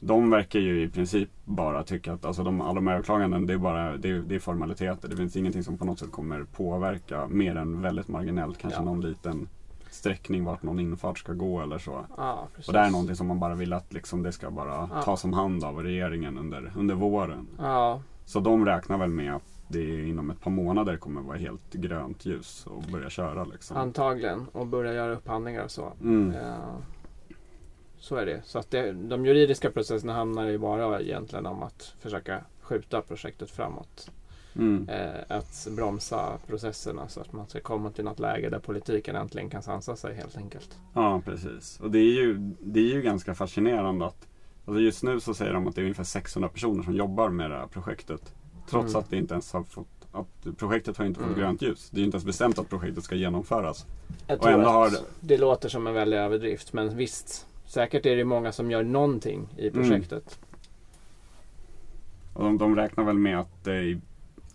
[0.00, 3.58] de verkar ju i princip bara tycka att alltså de, alla de överklaganden det är
[3.58, 5.08] bara det är, det är formaliteter.
[5.08, 8.58] Det finns ingenting som på något sätt kommer påverka mer än väldigt marginellt.
[8.58, 8.84] Kanske Ja.
[8.84, 9.48] någon liten
[9.90, 12.04] sträckning vart någon infart ska gå eller så.
[12.16, 12.48] Ja.
[12.66, 15.02] Och det är någonting som man bara vill att liksom, det ska bara Ja.
[15.02, 17.46] tas om hand av regeringen under, under våren.
[17.58, 21.72] Ja, Så de räknar väl med att det inom ett par månader kommer vara helt
[21.72, 23.76] grönt ljus och börja köra liksom.
[23.76, 24.46] antagligen.
[24.52, 25.92] Och börja göra upphandlingar och så.
[26.00, 26.30] Mm.
[26.34, 26.76] Eh,
[27.98, 28.42] Så är det.
[28.44, 33.50] Så att det, de juridiska processerna handlar ju bara egentligen om att försöka skjuta projektet
[33.50, 34.10] framåt.
[34.56, 34.88] Mm.
[34.88, 39.50] Eh, att bromsa processerna så att man ska komma till något läge där politiken äntligen
[39.50, 40.78] kan sansa sig helt enkelt.
[40.94, 41.80] Ja, precis.
[41.80, 44.28] Och det är ju, det är ju ganska fascinerande att
[44.66, 47.50] alltså just nu så säger de att det är ungefär 600 personer som jobbar med
[47.50, 48.34] det här projektet.
[48.70, 49.00] Trots Mm.
[49.00, 51.40] att det inte ens har fått att projektet har inte fått Mm.
[51.40, 51.90] grönt ljus.
[51.90, 53.86] Det är inte ens bestämt att projektet ska genomföras.
[54.26, 57.46] Jag Och tror ändå att har- det låter som en väldig överdrift men visst.
[57.66, 59.80] Säkert är det många som gör någonting i Mm.
[59.82, 60.38] projektet.
[62.32, 64.00] Och de, de räknar väl med att det i,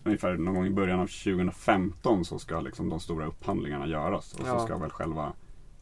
[0.04, 4.34] ungefär någon gång i början av 2015 så ska liksom de stora upphandlingarna göras.
[4.34, 4.58] Och Ja.
[4.58, 5.32] så ska väl själva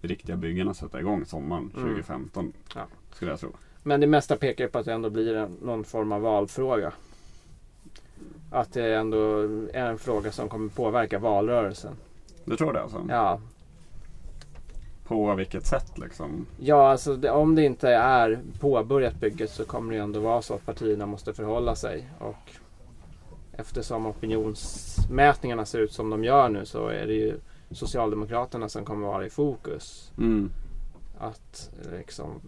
[0.02, 1.88] riktiga byggena sätta igång sommaren Mm.
[1.88, 2.52] 2015.
[2.74, 2.86] Ja.
[3.12, 3.52] Skulle jag tro.
[3.82, 6.92] Men det mesta pekar på att det ändå blir en, någon form av valfråga.
[8.50, 11.96] Att det ändå är en fråga som kommer påverka valrörelsen.
[12.44, 13.06] Du tror det alltså?
[13.08, 13.40] Ja,
[15.06, 16.46] På vilket sätt liksom?
[16.60, 20.54] ja alltså det, om det inte är påbörjat bygget så kommer det ändå vara så
[20.54, 22.08] att partierna måste förhålla sig.
[22.18, 22.52] Och
[23.52, 27.34] eftersom opinionsmätningarna ser ut som de gör nu så är det ju
[27.70, 30.12] Socialdemokraterna som kommer vara i fokus.
[30.18, 30.50] Mm.
[31.18, 32.40] att liksom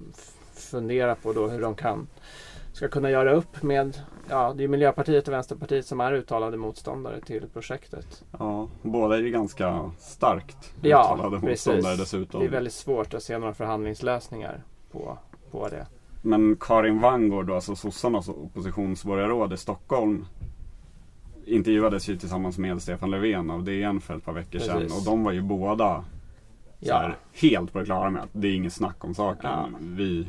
[0.55, 2.07] fundera på då hur de kan
[2.73, 7.21] ska kunna göra upp med ja, det är Miljöpartiet och Vänsterpartiet som är uttalade motståndare
[7.21, 8.25] till projektet.
[8.39, 11.67] Ja, båda är ju ganska starkt Ja, uttalade precis.
[11.67, 12.41] motståndare dessutom.
[12.41, 15.19] Det är väldigt svårt att se några förhandlingslösningar på,
[15.51, 15.87] på det.
[16.23, 20.27] Men Karin Wanngård, då, alltså sossarnas oppositionsborgarråd i Stockholm
[21.47, 24.79] intervjuades ju tillsammans med Stefan Löfven av DN för ett par veckor sedan.
[24.79, 24.99] Precis.
[24.99, 26.05] Och de var ju båda
[26.83, 29.51] Ja, här, helt på det klara med att det är inget snack om saken.
[29.51, 29.69] Ja.
[29.81, 30.27] Vi,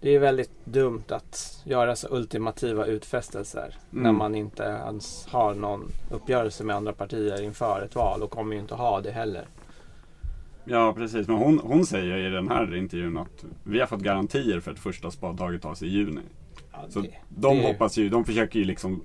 [0.00, 4.02] det är väldigt dumt att göra så ultimativa utfästelser Mm.
[4.02, 8.54] när man inte ens har någon uppgörelse med andra partier inför ett val och kommer
[8.54, 9.44] ju inte ha det heller.
[10.64, 14.60] ja precis, men hon, hon säger i den här intervjun att vi har fått garantier
[14.60, 16.20] för att första spadtaget tas i juni.
[16.72, 19.02] Ja, Så det- de det- hoppas ju, de försöker ju liksom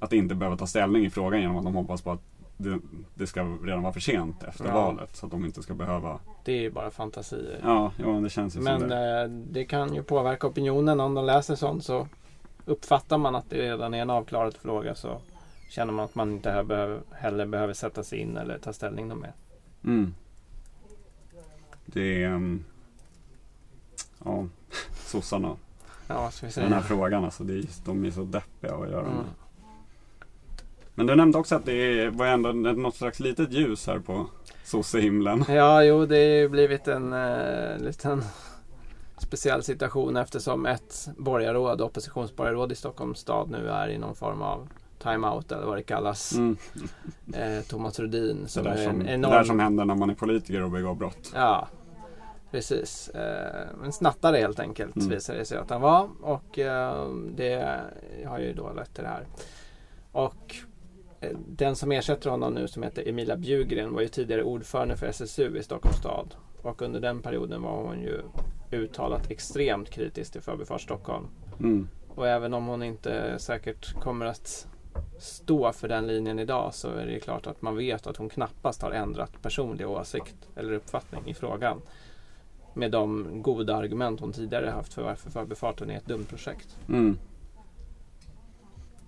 [0.00, 2.22] att inte behöva ta ställning i frågan genom att de hoppas på att
[2.62, 2.78] det,
[3.14, 4.72] det ska redan vara för sent efter Ja.
[4.74, 5.16] valet.
[5.16, 7.60] Så att de inte ska behöva det är ju bara fantasier.
[7.62, 9.20] Ja, ja det känns ju Men som det.
[9.22, 12.08] eh, det kan ju påverka opinionen om de läser sånt så
[12.64, 15.20] uppfattar man att det redan är en avklarad fråga så
[15.70, 19.18] känner man att man inte behöver, heller behöver sätta sig in eller ta ställning något
[19.18, 19.32] mer.
[19.84, 20.14] Mm.
[21.86, 22.32] Det är...
[22.32, 22.64] Um,
[24.24, 24.46] ja,
[25.06, 25.56] sossarna.
[26.08, 26.82] Ja, vad ska vi Den här säga?
[26.82, 29.14] frågan alltså, det är, de är så deppiga att göra Mm.
[29.16, 29.24] med.
[31.00, 34.26] Men du nämnde också att det var ändå något slags litet ljus här på
[34.64, 35.44] sossehimlen.
[35.48, 38.22] Ja, jo, det har ju blivit en eh, liten
[39.18, 44.68] speciell situation eftersom ett borgarråd, oppositionsborgarråd i Stockholms stad nu är i någon form av
[45.02, 46.32] timeout eller vad det kallas.
[46.32, 46.56] Mm.
[47.34, 49.32] Eh, Thomas Rudin Det som där är som, en det enorm...
[49.32, 51.32] där som händer när man är politiker och begår brott.
[51.34, 51.68] Ja,
[52.50, 53.08] precis.
[53.08, 55.08] Eh, en snattare helt enkelt Mm.
[55.08, 56.08] visade det sig att han var.
[56.20, 57.80] Och eh, det
[58.26, 59.26] har ju då lett till det här.
[60.12, 60.56] Och
[61.46, 65.56] den som ersätter honom nu som heter Emilia Bjugren var ju tidigare ordförande för SSU
[65.56, 66.34] i Stockholms stad.
[66.62, 68.22] Och under den perioden var hon ju
[68.70, 71.26] uttalat extremt kritisk till Förbifart Stockholm.
[71.58, 71.88] Mm.
[72.08, 74.66] Och även om hon inte säkert kommer att
[75.18, 78.82] stå för den linjen idag så är det klart att man vet att hon knappast
[78.82, 81.80] har ändrat personlig åsikt eller uppfattning i frågan.
[82.74, 86.76] Med de goda argument hon tidigare haft för varför förbifarten är ett dumt projekt.
[86.88, 87.18] Mm.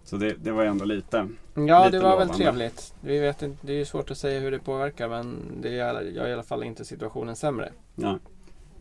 [0.04, 1.28] Så det, det var ju ändå lite.
[1.54, 2.34] Ja, Lite det var väl lovande.
[2.34, 2.94] trevligt.
[3.00, 6.02] Vi vet inte, det är ju svårt att säga hur det påverkar men det gör
[6.02, 7.72] gör i alla fall inte situationen sämre.
[7.94, 8.18] Ja.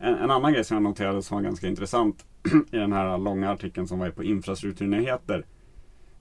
[0.00, 2.24] En, en annan grej som jag noterade som var ganska intressant
[2.72, 5.46] i den här långa artikeln som var på infrastrukturnyheter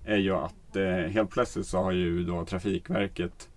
[0.05, 3.49] är ju att eh, helt plötsligt så har ju då Trafikverket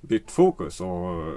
[0.00, 1.32] bytt fokus och eh,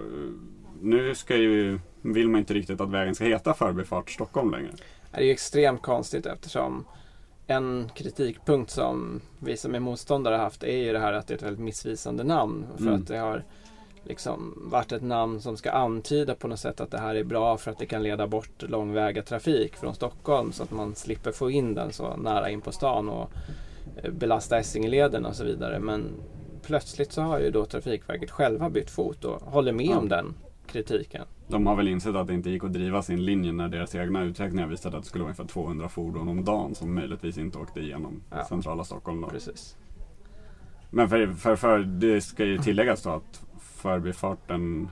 [0.82, 4.72] nu ska ju, vill man inte riktigt att vägen ska heta Förbifart Stockholm längre.
[5.12, 6.86] Det är ju extremt konstigt eftersom
[7.50, 11.34] en kritikpunkt som vi som är motståndare har haft är ju det här att det
[11.34, 12.66] är ett väldigt missvisande namn.
[12.78, 13.02] För Mm.
[13.02, 13.44] att det har
[14.04, 17.58] liksom varit ett namn som ska antyda på något sätt att det här är bra
[17.58, 21.52] för att det kan leda bort långväga trafik från Stockholm så att man slipper få
[21.52, 23.30] in den så nära in på stan och
[24.04, 25.80] eh, belasta Essingeleden och så vidare.
[25.80, 26.04] Men
[26.64, 29.98] plötsligt så har ju då Trafikverket själva bytt fot och håller med Ja.
[29.98, 30.34] om den
[30.72, 31.26] kritiken.
[31.48, 34.24] De har väl insett att det inte gick att driva sin linje när deras egna
[34.24, 37.80] uträkningar visade att det skulle vara ungefär 200 fordon om dagen som möjligtvis inte åkte
[37.80, 38.46] igenom Ja.
[38.46, 39.22] centrala Stockholm.
[39.22, 39.28] Då.
[39.30, 39.78] Precis.
[40.90, 44.90] Men för, för, för det ska ju tilläggas då att förbifarten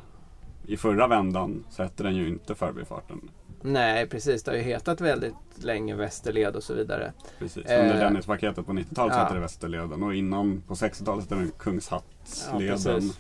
[0.68, 3.22] i förra vändan så hette den ju inte förbifarten.
[3.62, 4.44] Nej, precis.
[4.44, 7.14] Det har ju hetat väldigt länge Västerled och så vidare.
[7.40, 7.66] Precis.
[7.66, 9.24] Eh, Under Dennispaketet på 90-talet så ja.
[9.24, 12.70] hette det Västerleden och innan på 60-talet hette den Ja, Kungshattsleden.
[12.70, 13.20] precis.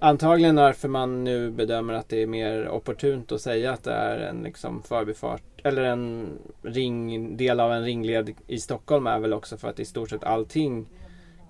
[0.00, 4.18] Antagligen varför man nu bedömer att det är mer opportunt att säga att det är
[4.18, 6.28] en liksom förbifart eller en
[6.62, 10.24] ring, del av en ringled i Stockholm är väl också för att i stort sett
[10.24, 10.86] allting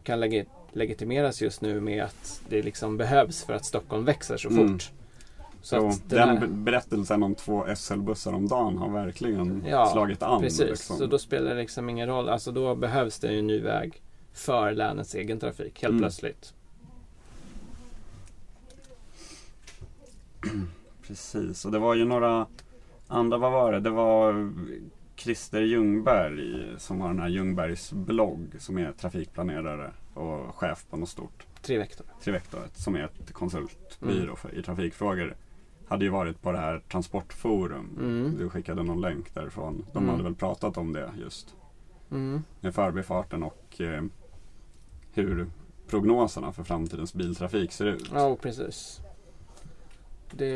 [0.05, 4.49] kan legi- legitimeras just nu med att det liksom behövs för att Stockholm växer så
[4.49, 4.73] Mm.
[4.73, 4.91] fort.
[5.63, 10.23] Så Så den här- be- berättelsen om två SL-bussar om dagen har verkligen Ja, slagit
[10.23, 10.41] an.
[10.43, 10.97] Precis, liksom.
[10.97, 12.29] så då spelar det liksom ingen roll.
[12.29, 16.01] Alltså då behövs det en ny väg för länets egen trafik helt Mm.
[16.03, 16.55] plötsligt.
[21.07, 22.47] Precis, och det var ju några
[23.07, 23.81] andra, vad var det?
[23.81, 24.53] Det var
[25.17, 31.09] Christer Ljungberg som har den här Ljungbergs blogg som är trafikplanerare och chef på något
[31.09, 32.07] stort Trivector.
[32.23, 35.37] Trivector som är ett konsultbyrå för, i trafikfrågor.
[35.89, 37.97] Hade ju varit på det här Transportforum.
[38.01, 38.37] Mm.
[38.39, 39.85] Du skickade någon länk därifrån.
[39.93, 40.11] De Mm.
[40.11, 41.55] hade väl pratat om det just.
[42.11, 42.43] Mm.
[42.61, 44.03] Med förbifarten och eh,
[45.13, 45.47] hur
[45.89, 48.11] prognoserna för framtidens biltrafik ser ut.
[48.15, 49.01] Ja, precis.
[50.31, 50.55] Det,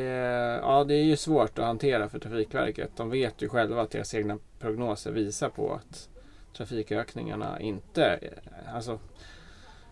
[0.63, 2.91] ja, det är ju svårt att hantera för Trafikverket.
[2.97, 6.09] De vet ju själva att deras egna prognoser visar på att
[6.57, 8.21] trafikökningarna inte...
[8.75, 8.99] Alltså,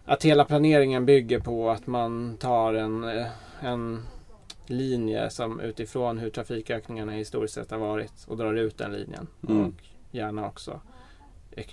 [0.04, 3.24] att hela planeringen bygger på att man tar en,
[3.60, 4.06] en
[4.66, 9.26] linje som utifrån hur trafikökningarna historiskt sett har varit och drar ut den linjen.
[9.48, 9.64] Mm.
[9.64, 9.74] Och
[10.10, 10.80] gärna också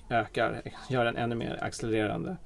[0.10, 2.38] ökar, gör den ännu mer accelererande.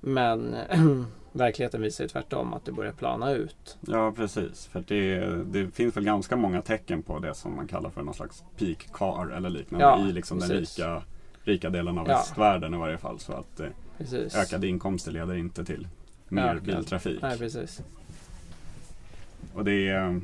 [0.00, 0.56] Men
[1.32, 3.78] verkligheten visar ju tvärtom att det börjar plana ut.
[3.80, 4.66] Ja, precis.
[4.66, 8.14] För det, det finns väl ganska många tecken på det som man kallar för någon
[8.14, 11.02] slags peak car eller liknande Ja, i liksom den rika,
[11.44, 12.16] rika delen av Ja.
[12.16, 13.18] västvärlden i varje fall.
[13.18, 13.66] Så att eh,
[13.98, 14.34] Precis.
[14.36, 15.88] ökade inkomster leder inte till
[16.28, 16.62] mer Ökad.
[16.62, 17.22] biltrafik.
[17.22, 17.82] Nej, precis.
[19.54, 20.16] Och det eh,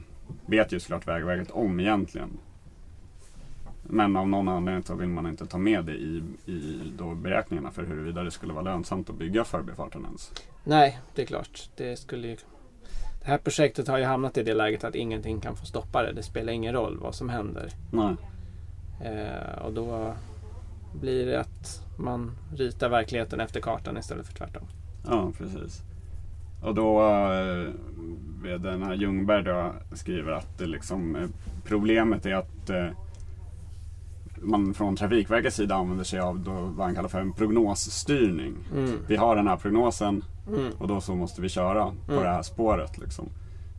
[0.47, 2.29] vet ju såklart Vägverket om egentligen.
[3.91, 7.71] Men av någon anledning så vill man inte ta med det i, i då beräkningarna
[7.71, 10.33] för huruvida det skulle vara lönsamt att bygga förbifarten ens.
[10.65, 11.71] Nej, det är klart.
[11.77, 12.37] Det skulle ju...
[13.21, 16.13] Det här projektet har ju hamnat i det läget att ingenting kan få stoppa det.
[16.13, 17.69] Det spelar ingen roll vad som händer.
[17.91, 18.17] Nej.
[19.05, 20.15] Eh, och då
[21.01, 24.63] blir det att man ritar verkligheten efter kartan istället för tvärtom.
[25.07, 25.83] Ja, precis.
[26.63, 31.29] Och då eh, den här Ljungberg då skriver att det liksom, eh,
[31.65, 32.89] problemet är att eh,
[34.43, 38.55] man från Trafikverkets sida använder sig av då, vad han kallar för en prognosstyrning.
[38.75, 38.99] Mm.
[39.07, 40.73] Vi har den här prognosen Mm.
[40.79, 42.25] och då så måste vi köra på Mm.
[42.25, 42.99] det här spåret.
[42.99, 43.29] Liksom.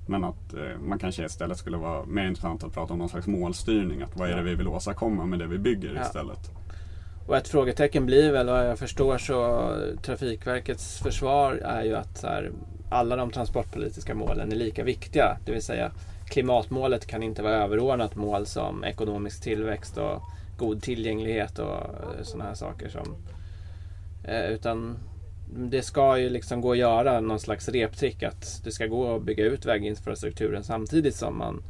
[0.07, 3.27] Men att eh, man kanske istället skulle vara mer intressant att prata om någon slags
[3.27, 4.01] målstyrning.
[4.01, 6.01] Att vad är det vi vill åstadkomma med det vi bygger Ja.
[6.01, 6.51] istället.
[7.27, 9.69] Och ett frågetecken blir väl vad jag förstår så
[10.01, 12.51] Trafikverkets försvar är ju att här,
[12.89, 15.37] alla de transportpolitiska målen är lika viktiga.
[15.45, 15.91] Det vill säga
[16.29, 20.21] klimatmålet kan inte vara överordnat mål som ekonomisk tillväxt och
[20.59, 21.79] god tillgänglighet och
[22.21, 22.89] sådana här saker.
[22.89, 23.15] som
[24.23, 24.97] eh, Utan
[25.55, 29.23] det ska ju liksom gå att göra någon slags reptrick att det ska gå att
[29.23, 31.63] bygga ut väginfrastrukturen samtidigt som man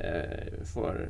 [0.00, 1.08] eh, får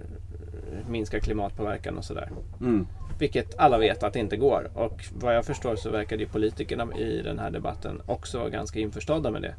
[0.88, 2.30] minska klimatpåverkan och sådär.
[2.60, 2.86] Mm.
[3.18, 4.70] Vilket alla vet att det inte går.
[4.74, 8.80] Och vad jag förstår så verkar ju politikerna i den här debatten också vara ganska
[8.80, 9.54] införstådda med det.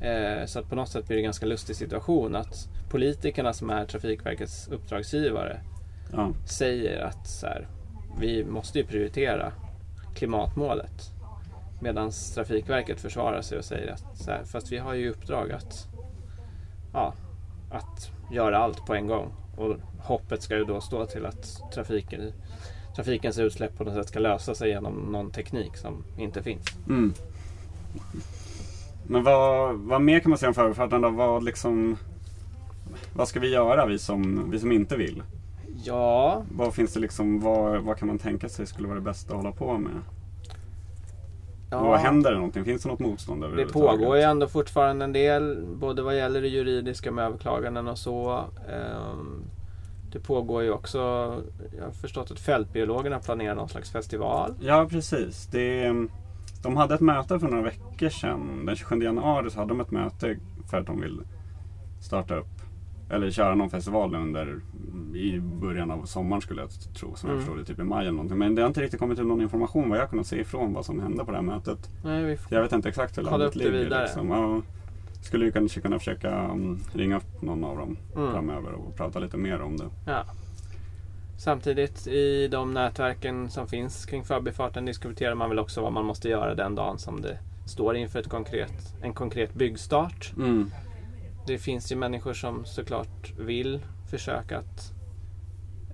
[0.00, 3.70] Eh, så att på något sätt blir det en ganska lustig situation att politikerna som
[3.70, 5.60] är Trafikverkets uppdragsgivare
[6.16, 6.32] Ja.
[6.44, 7.68] säger att så här,
[8.18, 9.52] vi måste ju prioritera
[10.14, 11.10] klimatmålet.
[11.80, 15.88] Medan Trafikverket försvarar sig och säger att så här, fast vi har ju uppdrag att,
[16.92, 17.14] ja,
[17.70, 19.32] att göra allt på en gång.
[19.56, 22.32] Och hoppet ska ju då stå till att trafiken,
[22.96, 26.66] trafikens utsläpp på något sätt ska lösa sig genom någon teknik som inte finns.
[26.88, 27.14] Mm.
[29.06, 31.08] Men vad, vad mer kan man säga om förbifarten då?
[31.08, 31.96] Vad, liksom,
[33.12, 35.22] vad ska vi göra vi som, vi som inte vill?
[35.86, 39.32] Ja, Vad finns det liksom, vad, vad kan man tänka sig skulle vara det bästa
[39.32, 39.92] att hålla på med?
[41.70, 41.82] ja.
[41.84, 42.64] Vad händer det någonting?
[42.64, 46.48] Finns det något motstånd Det pågår ju ändå fortfarande en del, både vad gäller det
[46.48, 48.44] juridiska med överklaganden och så.
[48.68, 49.42] Ehm,
[50.12, 50.98] Det pågår ju också,
[51.78, 54.54] jag har förstått att fältbiologerna planerar någon slags festival.
[54.60, 55.46] Ja, precis.
[55.46, 55.92] Det,
[56.62, 58.66] de hade ett möte för några veckor sedan.
[58.66, 60.36] Den 27 januari så hade de ett möte
[60.70, 61.20] för att de vill
[62.00, 62.46] starta upp
[63.14, 64.60] eller köra någon festival under
[65.14, 67.14] i början av sommaren skulle jag tro.
[67.14, 67.46] Som jag Mm.
[67.46, 68.38] förstod det, typ i maj eller någonting.
[68.38, 70.84] Men det har inte riktigt kommit ut någon information vad jag kunnat se ifrån vad
[70.84, 71.90] som hände på det här mötet.
[72.04, 72.52] Nej, vi får...
[72.54, 74.00] Jag vet inte exakt hur landet ligger.
[74.02, 74.28] Liksom.
[74.30, 74.60] Ja,
[75.22, 78.32] skulle ju kanske kunna försöka mm, ringa upp någon av dem Mm.
[78.32, 79.84] framöver och prata lite mer om det.
[80.06, 80.24] Ja.
[81.38, 86.28] Samtidigt i de nätverken som finns kring förbifarten diskuterar man väl också vad man måste
[86.28, 90.32] göra den dagen som det står inför ett konkret, en konkret byggstart.
[90.36, 90.70] Mm.
[91.46, 93.80] Det finns ju människor som såklart vill
[94.10, 94.92] försöka att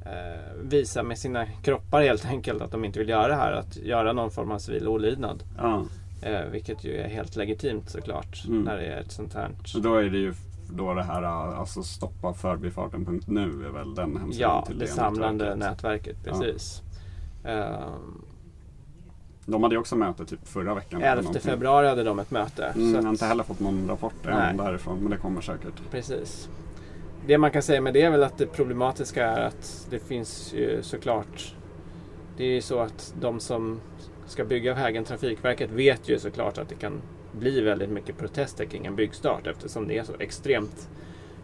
[0.07, 3.53] eh, visa med sina kroppar helt enkelt att de inte vill göra det här.
[3.53, 5.43] Att göra någon form av civil olydnad.
[5.59, 5.85] Ja,
[6.23, 8.63] Eh, vilket ju är helt legitimt såklart Mm.
[8.63, 9.51] när det är ett sånt här.
[9.65, 10.35] så då är det ju
[10.73, 15.57] då det här alltså stoppa förbifarten.nu är väl den hemsidan Ja, till det det samlande
[15.57, 16.17] nätverket.
[16.25, 16.83] Precis.
[17.45, 18.25] Ehm,
[19.47, 21.01] De hade ju också möte typ förra veckan.
[21.03, 21.43] eller 11 någonting.
[21.51, 22.65] februari hade de ett möte.
[22.65, 25.91] Mm, så jag har inte heller fått någon rapport än därifrån men det kommer säkert.
[25.91, 26.49] Precis.
[27.27, 30.53] Det man kan säga med det är väl att det problematiska är att det finns
[30.57, 31.55] ju såklart
[32.37, 33.81] Det är ju så att de som
[34.27, 36.93] ska bygga vägen, Trafikverket, vet ju såklart att det kan
[37.33, 40.89] bli väldigt mycket protester kring en byggstart eftersom det är så extremt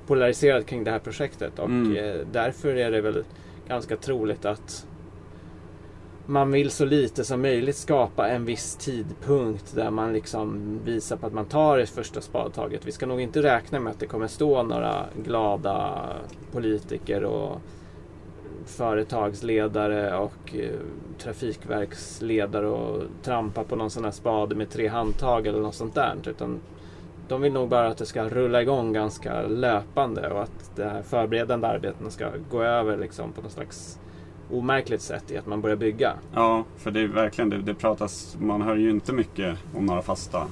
[0.07, 1.59] polariserat kring det här projektet.
[1.59, 1.97] Och Mm.
[1.97, 3.25] eh, därför är det väl
[3.69, 4.87] ganska troligt att
[6.27, 11.27] man vill så lite som möjligt skapa en viss tidpunkt där man liksom visar på
[11.27, 12.87] att man tar det första spadtaget.
[12.87, 16.09] Vi ska nog inte räkna med att det kommer stå några glada
[16.53, 17.61] politiker och
[18.66, 20.70] företagsledare och eh,
[21.18, 26.14] trafikverksledare och trampa på någon sån här spade med tre handtag eller något sånt där.
[26.27, 26.61] Utan
[27.29, 31.03] de vill nog bara att det ska rulla igång ganska löpande och att det här
[31.03, 33.99] förberedande arbeten ska gå över liksom på någon slags
[34.51, 36.15] omärkligt sätt i att man börjar bygga.
[36.35, 40.03] Ja, för det är verkligen, det, det pratas, man hör ju inte mycket om några
[40.03, 40.47] fasta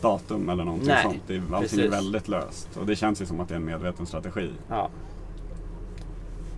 [0.00, 1.22] datum eller någonting Nej, sånt.
[1.26, 1.78] Det, allting precis.
[1.78, 4.50] är väldigt löst och det känns ju som att det är en medveten strategi.
[4.68, 4.88] Ja.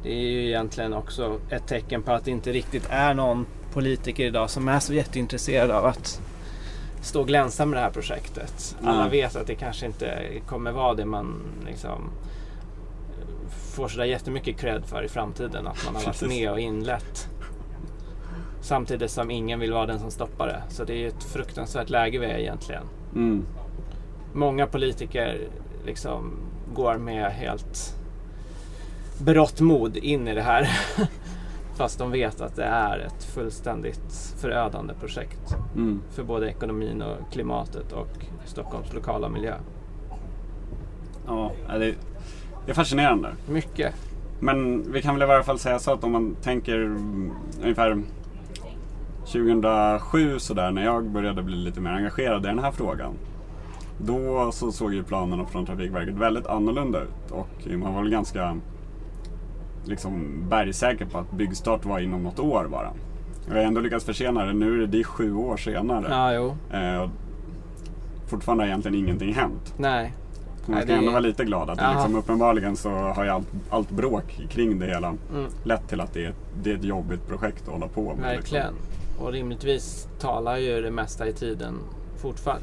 [0.02, 4.24] Det är ju egentligen också ett tecken på att det inte riktigt är någon politiker
[4.24, 6.20] idag som är så jätteintresserad av att
[7.00, 8.76] stå och glänsa med det här projektet.
[8.82, 9.10] Alla Nej.
[9.10, 12.10] vet att det kanske inte kommer vara det man liksom
[13.48, 15.66] får sådär jättemycket cred för i framtiden.
[15.66, 17.28] Att man har varit med och inlett.
[18.60, 20.62] Samtidigt som ingen vill vara den som stoppar det.
[20.68, 22.82] Så det är ett fruktansvärt läge vi är egentligen
[23.14, 23.44] Mm.
[24.32, 25.48] många politiker
[25.84, 26.32] liksom
[26.74, 27.94] går med helt
[29.18, 30.68] berått mod in i det här.
[31.76, 36.02] Fast de vet att det är ett fullständigt förödande projekt Mm.
[36.10, 39.54] för både ekonomin och klimatet och Stockholms lokala miljö.
[41.26, 41.94] Ja, det,
[42.66, 43.28] det är fascinerande.
[43.48, 43.94] Mycket.
[44.40, 46.96] Men vi kan väl i varje fall säga så att om man tänker
[47.62, 48.02] ungefär
[49.20, 53.12] 2007 sådär när jag började bli lite mer engagerad i den här frågan.
[53.98, 58.56] Då så såg ju planerna från Trafikverket väldigt annorlunda ut och man var väl ganska
[59.84, 62.92] liksom bergsäker på att byggstart var inom något år bara.
[63.48, 64.52] Vi har ändå lyckats försena det.
[64.52, 66.06] Nu är det, sju år senare.
[66.10, 66.56] Ja, jo.
[66.76, 67.10] Eh,
[68.26, 69.74] fortfarande har egentligen ingenting hänt.
[69.76, 70.12] Nej.
[70.68, 73.90] Man ska det ändå vara lite glad att liksom, uppenbarligen så har ju allt, allt
[73.90, 75.50] bråk kring det hela Mm.
[75.64, 78.36] lett till att det är, det är ett jobbigt projekt att hålla på med.
[78.36, 78.66] Verkligen.
[78.74, 79.24] Liksom.
[79.26, 81.78] Och rimligtvis talar ju det mesta i tiden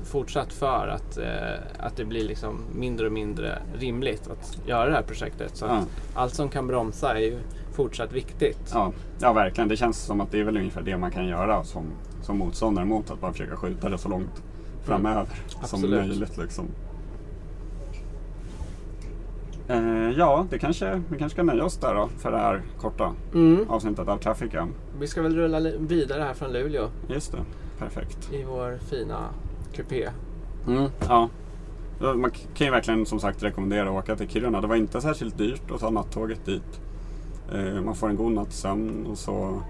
[0.04, 4.96] fortsatt för att, eh, att det blir liksom mindre och mindre rimligt att göra det
[4.96, 5.58] här projektet.
[5.58, 5.82] Så Ja.
[6.14, 7.38] allt som kan bromsa är ju
[7.74, 8.72] fortsatt viktigt.
[8.74, 9.68] Ja, ja, verkligen.
[9.68, 11.84] Det känns som att det är väl ungefär det man kan göra som,
[12.22, 14.44] som motståndare mot att bara försöka skjuta det så långt
[14.84, 15.90] framöver som Absolut.
[16.08, 16.38] möjligt.
[16.38, 16.66] Liksom.
[19.68, 23.14] Eh, ja, det kanske, vi kanske ska nöja oss där då för det här korta
[23.34, 23.70] Mm.
[23.70, 24.68] avsnittet av Traffica.
[25.00, 27.38] Vi ska väl rulla vidare här från Luleå Just det,
[27.80, 28.30] perfekt.
[28.34, 29.18] i vår fina
[29.74, 30.10] kupé.
[30.68, 31.30] Mm, ja.
[32.00, 34.62] Man kan ju verkligen som sagt rekommendera att åka till Kiruna.
[34.62, 36.82] Det var inte särskilt dyrt att ta nattåget dit.
[37.54, 39.62] Eh, Man får en god natts sömn och så.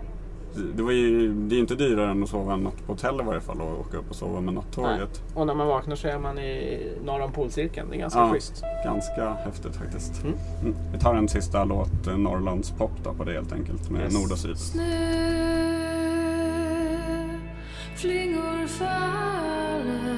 [0.76, 3.24] Det, var ju, det är inte dyrare än att sova en natt på hotell i
[3.24, 5.22] varje fall och åka upp och sova med nattåget.
[5.34, 7.90] Och när man vaknar så är man i norr om polcirkeln.
[7.90, 8.30] Det är ganska Ja.
[8.34, 8.64] schysst.
[8.86, 10.24] Ganska häftigt faktiskt.
[10.24, 10.36] Mm.
[10.62, 10.76] Mm.
[10.94, 14.14] Vi tar en sista låt, eh, Norrlands pop då, på det helt enkelt med Yes.
[14.14, 14.58] nord och syd.
[17.96, 20.14] Snöflingor faller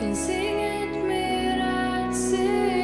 [0.00, 1.60] Finns inget mer
[2.08, 2.83] att säga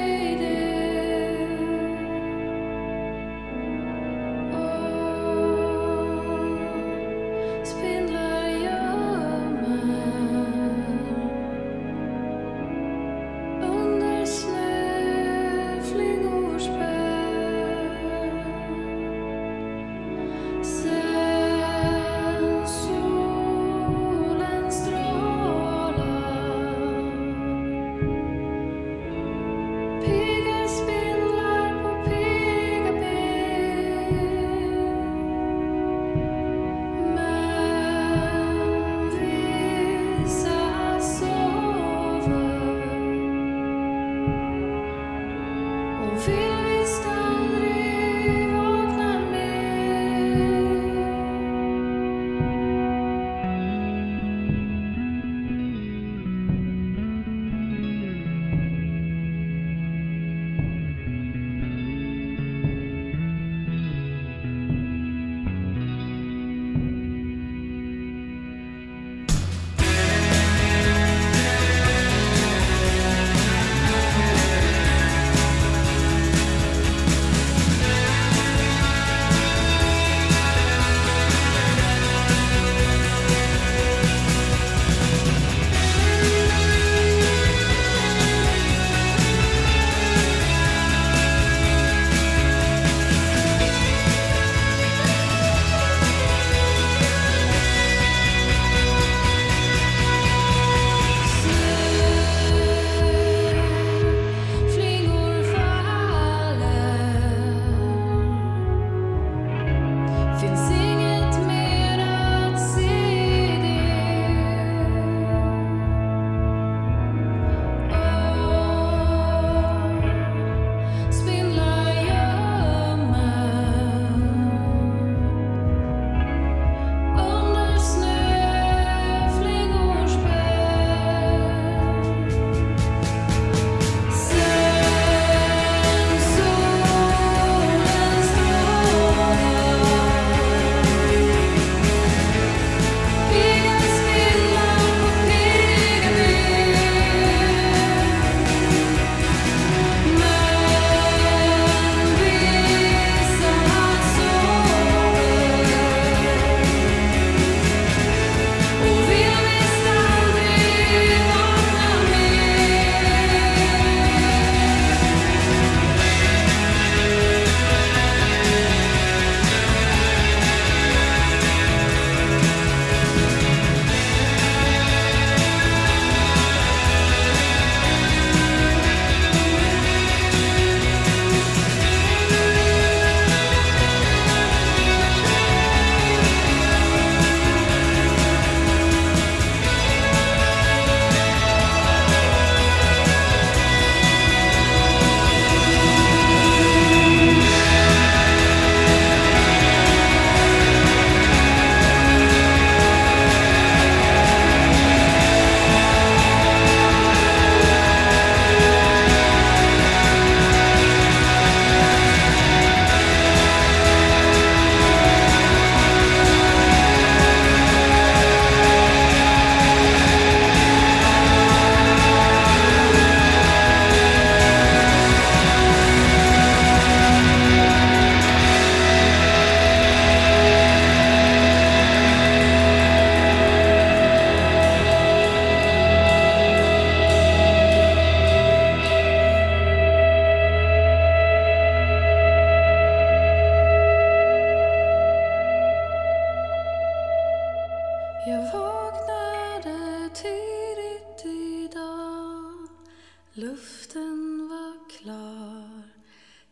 [253.35, 255.83] Luften var klar,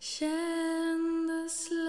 [0.00, 1.87] kändes lugn